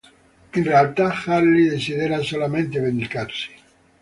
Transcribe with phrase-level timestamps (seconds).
[0.55, 3.51] In realtà Harley desidera solamente vendicarsi.